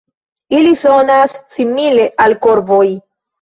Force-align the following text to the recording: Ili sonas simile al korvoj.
Ili 0.59 0.71
sonas 0.79 1.35
simile 1.59 2.09
al 2.27 2.37
korvoj. 2.47 2.89